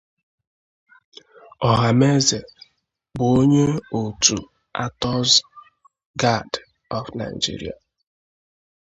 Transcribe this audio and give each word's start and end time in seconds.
Ohameze 1.69 2.39
bụ 3.15 3.25
onye 3.39 3.65
otu 3.99 4.37
Actors 4.83 5.33
Guild 6.21 6.53
of 6.97 7.05
Nigeria. 7.19 7.75